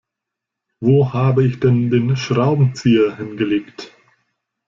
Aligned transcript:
Wo 0.79 1.13
habe 1.13 1.43
ich 1.45 1.59
denn 1.59 1.91
den 1.91 2.17
Schraubenzieher 2.17 3.17
hingelegt? 3.17 3.95